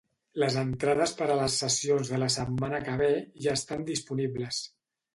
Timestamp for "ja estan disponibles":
3.47-4.69